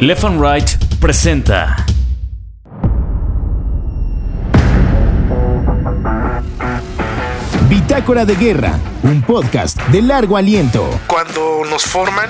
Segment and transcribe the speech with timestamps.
[0.00, 0.68] Left and Right
[1.00, 1.74] presenta.
[7.66, 10.86] Bitácora de Guerra, un podcast de largo aliento.
[11.06, 12.28] Cuando nos forman,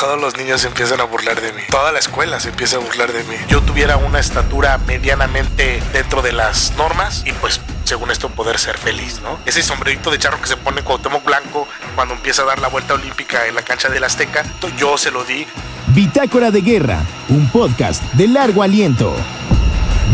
[0.00, 1.62] todos los niños se empiezan a burlar de mí.
[1.70, 3.36] Toda la escuela se empieza a burlar de mí.
[3.48, 8.76] Yo tuviera una estatura medianamente dentro de las normas y pues según esto poder ser
[8.76, 9.38] feliz, ¿no?
[9.46, 12.94] Ese sombrerito de charro que se pone Cuauhtémoc Blanco cuando empieza a dar la vuelta
[12.94, 14.44] olímpica en la cancha del Azteca,
[14.76, 15.46] yo se lo di.
[15.94, 19.14] Bitácora de Guerra, un podcast de largo aliento.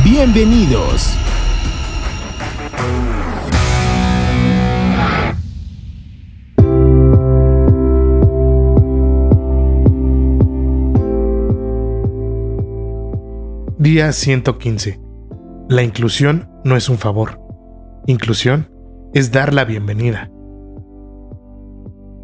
[0.05, 1.12] Bienvenidos.
[13.78, 15.00] Día 115.
[15.69, 17.41] La inclusión no es un favor.
[18.06, 18.70] Inclusión
[19.12, 20.30] es dar la bienvenida.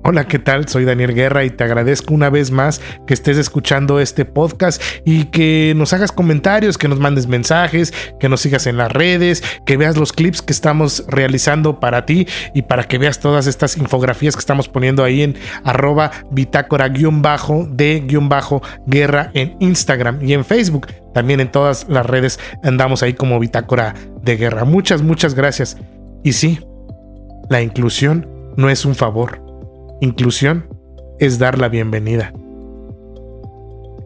[0.03, 0.67] Hola, ¿qué tal?
[0.67, 5.25] Soy Daniel Guerra y te agradezco una vez más que estés escuchando este podcast y
[5.25, 9.77] que nos hagas comentarios, que nos mandes mensajes, que nos sigas en las redes, que
[9.77, 14.37] veas los clips que estamos realizando para ti y para que veas todas estas infografías
[14.37, 20.87] que estamos poniendo ahí en arroba bitácora-de-guerra en Instagram y en Facebook.
[21.13, 24.65] También en todas las redes andamos ahí como bitácora de guerra.
[24.65, 25.77] Muchas, muchas gracias.
[26.25, 26.59] Y sí,
[27.51, 29.50] la inclusión no es un favor
[30.01, 30.67] Inclusión
[31.19, 32.33] es dar la bienvenida.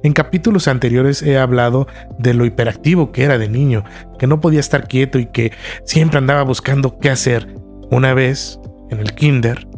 [0.03, 1.87] En capítulos anteriores he hablado
[2.19, 3.85] de lo hiperactivo que era de niño,
[4.19, 5.53] que no podía estar quieto y que
[5.85, 7.55] siempre andaba buscando qué hacer.
[7.93, 8.59] Una vez,
[8.91, 9.69] en el kinder,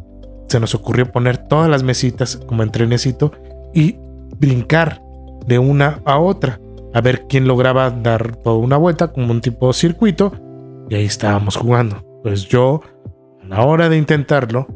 [0.48, 3.33] se nos ocurrió poner todas las mesitas como en trenecito
[3.75, 3.97] y
[4.39, 5.03] brincar
[5.47, 6.61] de una a otra,
[6.94, 10.33] a ver quién lograba dar toda una vuelta como un tipo de circuito,
[10.89, 12.03] y ahí estábamos jugando.
[12.22, 12.81] Pues yo,
[13.42, 14.67] a la hora de intentarlo,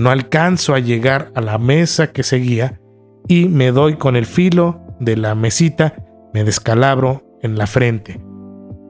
[0.00, 2.80] no alcanzo a llegar a la mesa que seguía
[3.28, 5.94] y me doy con el filo de la mesita,
[6.32, 8.20] me descalabro en la frente.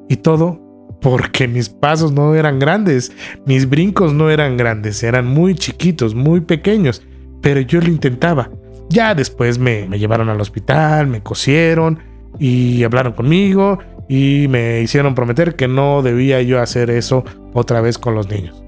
[0.09, 0.61] Y todo
[1.03, 3.13] porque mis pasos no eran grandes,
[3.45, 7.03] mis brincos no eran grandes, eran muy chiquitos, muy pequeños,
[7.43, 8.51] pero yo lo intentaba.
[8.89, 11.99] Ya después me, me llevaron al hospital, me cosieron
[12.39, 13.79] y hablaron conmigo
[14.09, 18.63] y me hicieron prometer que no debía yo hacer eso otra vez con los niños.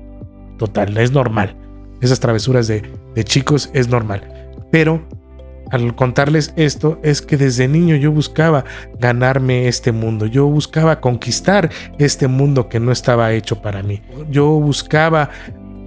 [0.59, 1.62] Total, es normal
[2.03, 2.83] esas travesuras de,
[3.25, 4.51] chicos es normal.
[4.71, 5.07] Pero
[5.71, 8.65] al contarles esto es que desde niño yo buscaba
[8.99, 14.03] ganarme este mundo, yo buscaba conquistar este mundo que no estaba hecho para mí.
[14.31, 15.31] Yo buscaba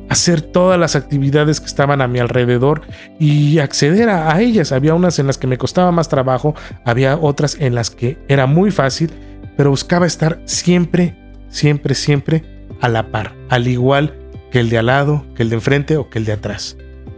[0.09, 2.81] hacer todas las actividades que estaban a mi alrededor
[3.19, 4.71] y acceder a, a, ellas.
[4.71, 6.55] Había unas en las que me costaba más trabajo,
[6.85, 9.11] había otras en las que era muy fácil,
[9.57, 11.15] pero buscaba estar siempre,
[11.49, 12.43] siempre, siempre
[12.81, 14.24] a la par, al igual
[14.55, 16.77] que el de al lado, que el de enfrente o que el de atrás.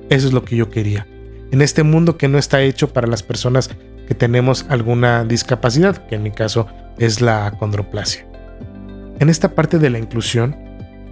[0.10, 1.06] Eso es lo que yo quería.
[1.52, 3.70] En este mundo que no está hecho para las personas
[4.08, 6.66] que tenemos alguna discapacidad, que en mi caso
[6.98, 8.26] es la acondroplasia.
[9.20, 10.56] En esta parte de la inclusión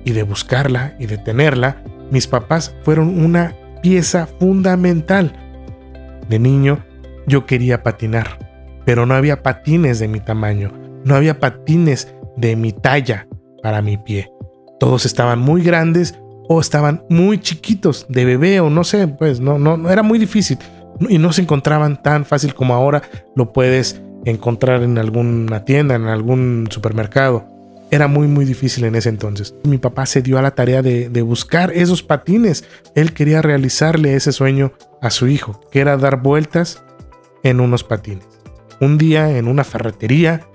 [0.04, 3.54] y de buscarla y de tenerla, mis papás fueron una
[3.84, 5.32] pieza fundamental.
[6.28, 6.84] De niño
[7.28, 8.40] yo quería patinar,
[8.84, 10.72] pero no había patines de mi tamaño,
[11.04, 13.28] no había patines de mi talla
[13.62, 14.35] para mi pie.
[14.80, 16.16] Todos estaban muy grandes
[16.48, 20.20] o estaban muy chiquitos de bebé o no sé, pues no, no, no era muy
[20.20, 20.58] difícil
[21.10, 23.04] y no se encontraban tan fácil como ahora
[23.36, 27.46] lo puedes encontrar en alguna tienda, en algún supermercado.
[27.92, 29.56] Era muy muy difícil en ese entonces.
[29.64, 32.66] Mi papá se dio a la tarea de, de buscar esos patines.
[32.96, 36.84] Él quería realizarle ese sueño a su hijo, que era dar vueltas
[37.44, 38.26] en unos patines.
[38.82, 40.48] Un día en una ferretería,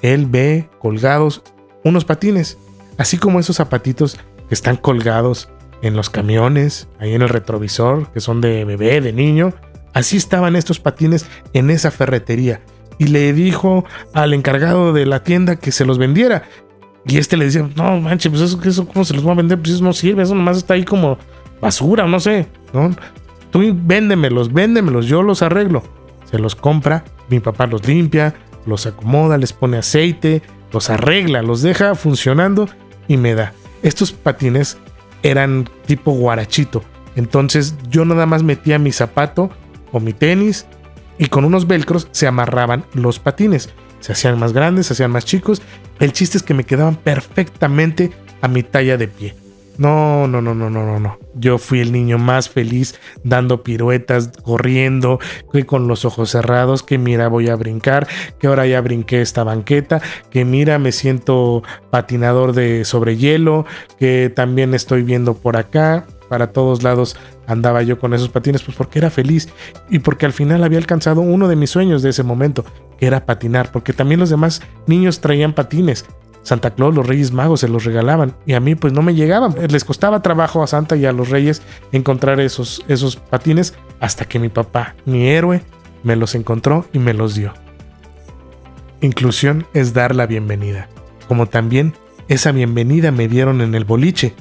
[0.00, 1.42] él ve colgados
[1.84, 2.56] unos patines
[3.00, 4.18] así como esos zapatitos
[4.48, 5.48] que están colgados
[5.80, 9.54] en los camiones, ahí en el retrovisor, que son de bebé, de niño.
[9.94, 12.60] Así estaban estos patines en esa ferretería.
[12.98, 16.42] Y le dijo al encargado de la tienda que se los vendiera.
[17.06, 19.58] Y este le decía, no manches, pues eso, eso ¿cómo se los va a vender?
[19.58, 21.16] Pues eso no sirve, eso nomás está ahí como
[21.58, 22.48] basura, no sé.
[22.74, 22.94] ¿no?
[23.50, 25.82] Tú véndemelos, véndemelos, yo los arreglo.
[26.30, 28.34] Se los compra, mi papá los limpia,
[28.66, 32.68] los acomoda, les pone aceite, los arregla, los deja funcionando
[33.10, 33.52] y me da.
[33.82, 34.78] Estos patines
[35.24, 36.84] eran tipo guarachito.
[37.16, 39.50] Entonces yo nada más metía mi zapato
[39.90, 40.64] o mi tenis
[41.18, 43.70] y con unos velcros se amarraban los patines.
[43.98, 45.60] Se hacían más grandes, se hacían más chicos.
[45.98, 48.12] El chiste es que me quedaban perfectamente
[48.42, 49.34] a mi talla de pie.
[49.78, 51.18] No, no, no, no, no, no, no.
[51.34, 55.18] Yo fui el niño más feliz dando piruetas, corriendo,
[55.66, 58.06] con los ojos cerrados, que mira, voy a brincar,
[58.38, 63.64] que ahora ya brinqué esta banqueta, que mira, me siento patinador de sobre hielo,
[63.98, 66.06] que también estoy viendo por acá.
[66.28, 67.16] para todos lados
[67.48, 69.48] andaba yo con esos patines, pues porque era feliz
[69.88, 72.64] y porque al final había alcanzado uno de mis sueños de ese momento,
[72.98, 76.04] que era patinar, porque también los demás niños traían patines.
[76.42, 79.54] Santa Claus, los Reyes Magos se los regalaban y a mí pues no me llegaban.
[79.68, 84.38] Les costaba trabajo a Santa y a los Reyes encontrar esos, esos patines hasta que
[84.38, 85.62] mi papá, mi héroe,
[86.02, 87.52] me los encontró y me los dio.
[89.00, 90.88] Inclusión es dar la bienvenida,
[91.28, 91.94] como también
[92.28, 94.34] esa bienvenida me dieron en el boliche.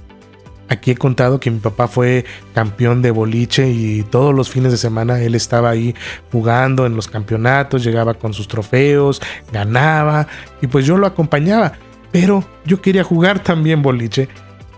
[0.68, 4.78] Aquí he contado que mi papá fue campeón de boliche y todos los fines de
[4.78, 5.96] semana él estaba ahí
[6.32, 9.20] jugando en los campeonatos, llegaba con sus trofeos,
[9.52, 10.28] ganaba
[10.62, 11.74] y pues yo lo acompañaba.
[12.12, 14.30] Pero yo quería jugar también boliche,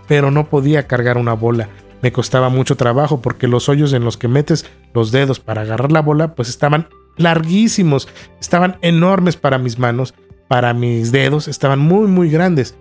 [0.06, 1.68] pero no podía cargar una bola.
[2.02, 5.92] Me costaba mucho trabajo porque los hoyos en los que metes los dedos para agarrar
[5.92, 8.08] la bola pues estaban larguísimos,
[8.40, 10.14] estaban enormes para mis manos,
[10.48, 12.76] para mis dedos, estaban muy muy grandes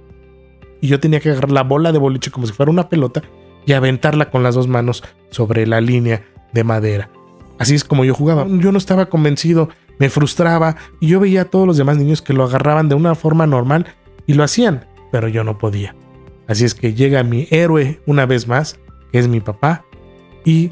[0.81, 3.21] y yo tenía que agarrar la bola de boliche como si fuera una pelota
[3.65, 7.09] y aventarla con las dos manos sobre la línea de madera.
[7.59, 8.47] Así es como yo jugaba.
[8.47, 9.69] Yo no estaba convencido,
[9.99, 13.13] me frustraba y yo veía a todos los demás niños que lo agarraban de una
[13.13, 13.85] forma normal
[14.25, 15.95] y lo hacían, pero yo no podía.
[16.47, 18.79] Así es que llega mi héroe una vez más,
[19.11, 19.85] que es mi papá,
[20.43, 20.71] y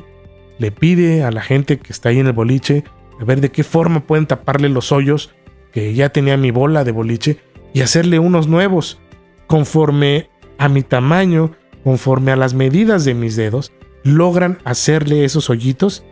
[0.58, 2.84] le pide a la gente que está ahí en el boliche
[3.20, 5.34] a ver de qué forma pueden taparle los hoyos
[5.72, 7.38] que ya tenía mi bola de boliche
[7.74, 9.00] y hacerle unos nuevos
[9.48, 11.52] conforme a mi tamaño,
[11.84, 13.72] conforme a las medidas de mis dedos,
[14.04, 16.04] logran hacerle esos hoyitos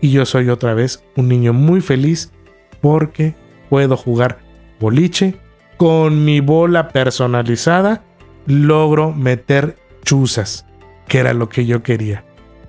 [0.00, 2.32] y yo soy otra vez un niño muy feliz
[2.80, 3.34] porque
[3.68, 4.38] puedo jugar
[4.78, 5.36] boliche
[5.76, 8.02] con mi bola personalizada,
[8.46, 10.66] logro meter chuzas,
[11.08, 12.24] que era lo que yo quería.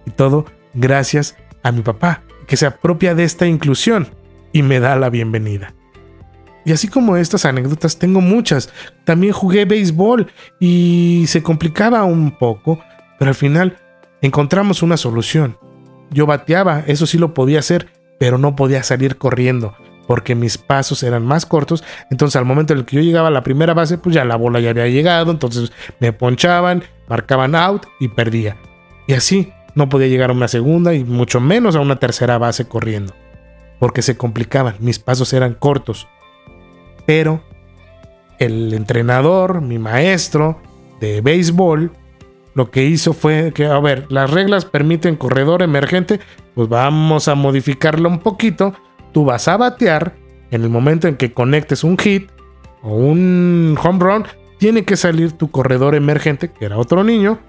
[0.05, 4.07] Y todo gracias a mi papá, que se apropia de esta inclusión
[4.51, 5.73] y me da la bienvenida.
[6.65, 8.73] Y así como estas anécdotas, tengo muchas.
[9.05, 10.29] También jugué béisbol
[10.59, 12.79] y se complicaba un poco,
[13.17, 13.77] pero al final
[14.21, 15.57] encontramos una solución.
[16.09, 17.87] Yo bateaba, eso sí lo podía hacer,
[18.19, 19.75] pero no podía salir corriendo
[20.07, 21.83] porque mis pasos eran más cortos.
[22.09, 24.37] Entonces, al momento en el que yo llegaba a la primera base, pues ya la
[24.37, 25.31] bola ya había llegado.
[25.31, 28.57] Entonces me ponchaban, marcaban out y perdía.
[29.05, 32.67] Y así no podía llegar a una segunda y mucho menos a una tercera base
[32.67, 33.13] corriendo.
[33.79, 36.07] Porque se complicaban, mis pasos eran cortos.
[37.05, 37.41] Pero
[38.39, 40.59] el entrenador, mi maestro
[40.99, 41.91] de béisbol,
[42.53, 46.19] lo que hizo fue que, a ver, las reglas permiten corredor emergente,
[46.55, 48.73] pues vamos a modificarlo un poquito.
[49.17, 50.13] Tú vas a batear
[50.51, 52.29] en el momento en que conectes un hit
[52.83, 54.25] o un home run,
[54.59, 57.39] tiene que salir tu corredor emergente, que era otro niño,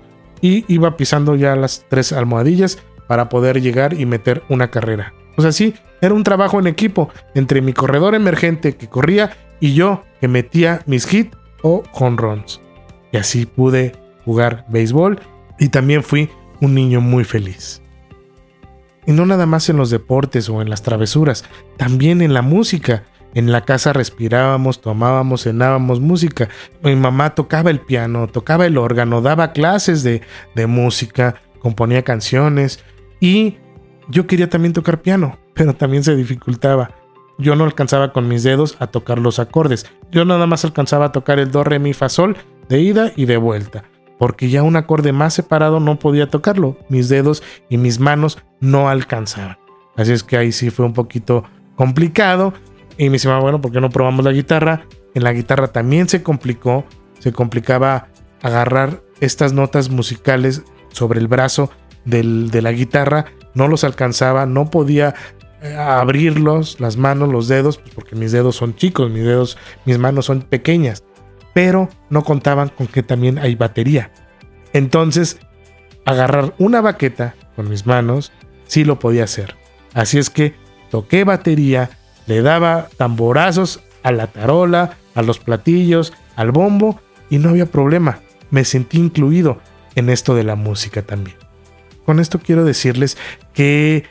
[0.40, 5.12] y iba pisando ya las tres almohadillas para poder llegar y meter una carrera.
[5.36, 9.74] O sea, sí, era un trabajo en equipo entre mi corredor emergente que corría y
[9.74, 12.62] yo que metía mis hits o home runs.
[13.12, 13.92] Y así pude
[14.24, 15.20] jugar béisbol
[15.58, 16.30] y también fui
[16.62, 17.82] un niño muy feliz.
[19.06, 21.44] Y no nada más en los deportes o en las travesuras,
[21.76, 23.04] también en la música.
[23.34, 26.48] En la casa respirábamos, tomábamos, cenábamos música.
[26.82, 30.22] Mi mamá tocaba el piano, tocaba el órgano, daba clases de,
[30.54, 32.82] de música, componía canciones
[33.20, 33.58] y
[34.08, 36.90] yo quería también tocar piano, pero también se dificultaba
[37.38, 39.86] yo no alcanzaba con mis dedos a tocar los acordes.
[40.10, 42.36] Yo nada más alcanzaba a tocar el do, re, mi, fa, sol
[42.68, 43.84] de ida y de vuelta.
[44.18, 46.76] Porque ya un acorde más separado no podía tocarlo.
[46.88, 49.58] Mis dedos y mis manos no alcanzaban.
[49.96, 51.44] Así es que ahí sí fue un poquito
[51.76, 52.52] complicado.
[52.96, 54.86] Y me decía, bueno, ¿por qué no probamos la guitarra?
[55.14, 56.84] En la guitarra también se complicó.
[57.20, 58.08] Se complicaba
[58.42, 61.70] agarrar estas notas musicales sobre el brazo
[62.04, 63.26] de la guitarra.
[63.54, 65.14] No los alcanzaba, no podía
[65.76, 70.26] abrirlos, las manos, los dedos, pues porque mis dedos son chicos, mis dedos, mis manos
[70.26, 71.02] son pequeñas,
[71.58, 74.12] pero no contaban con que también hay batería.
[74.72, 75.40] Entonces,
[76.04, 78.30] agarrar una baqueta con mis manos
[78.68, 79.56] sí lo podía hacer.
[79.92, 80.54] Así es que
[80.88, 81.90] toqué batería,
[82.28, 88.20] le daba tamborazos a la tarola, a los platillos, al bombo y no había problema.
[88.52, 89.58] Me sentí incluido
[89.96, 91.38] en esto de la música también.
[92.06, 93.18] Con esto quiero decirles
[93.52, 94.04] que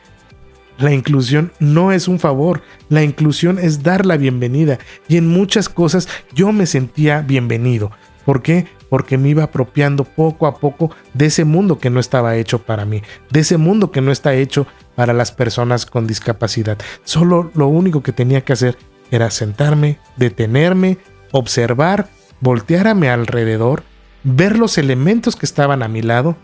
[0.77, 5.69] la inclusión no es un favor, la inclusión es dar la bienvenida y en muchas
[5.69, 7.91] cosas yo me sentía bienvenido.
[8.25, 8.67] ¿Por qué?
[8.89, 12.85] Porque me iba apropiando poco a poco de ese mundo que no estaba hecho para
[12.85, 16.77] mí, de ese mundo que no está hecho para las personas con discapacidad.
[17.03, 18.77] Solo lo único que tenía que hacer
[19.11, 20.97] era sentarme, detenerme,
[21.31, 23.83] observar, voltear a mi alrededor,
[24.23, 26.35] ver los elementos que estaban a mi lado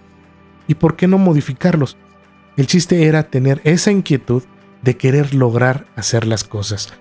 [0.67, 1.97] y por qué no modificarlos.
[2.55, 4.43] El chiste era tener esa inquietud
[4.81, 6.93] de querer lograr hacer las cosas.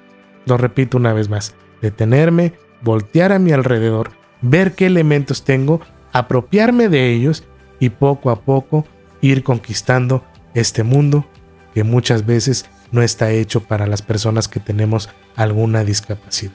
[0.47, 5.80] Lo repito una vez más, detenerme, voltear a mi alrededor, ver qué elementos tengo,
[6.12, 7.44] apropiarme de ellos
[7.80, 8.87] y poco a poco
[9.21, 11.26] ir conquistando este mundo
[11.75, 16.52] que muchas veces no está hecho para las personas que tenemos alguna discapacidad.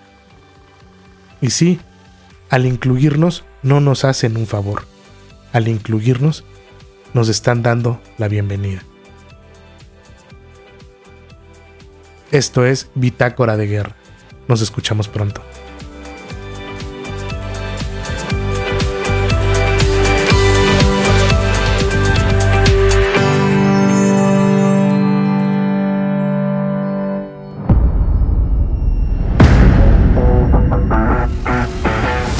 [1.41, 1.79] Y sí,
[2.49, 4.85] al incluirnos no nos hacen un favor.
[5.53, 6.43] Al incluirnos
[7.13, 8.83] nos están dando la bienvenida.
[12.31, 13.95] Esto es Bitácora de Guerra.
[14.47, 15.41] Nos escuchamos pronto.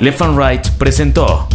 [0.00, 1.48] Left and Right presentó